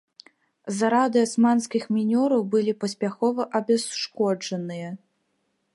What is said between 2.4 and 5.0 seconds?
былі паспяхова абясшкоджаныя.